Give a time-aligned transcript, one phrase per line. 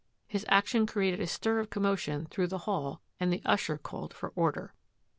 [0.25, 4.29] His action created a stir of commotion through the hall and the usher called for
[4.35, 4.73] order.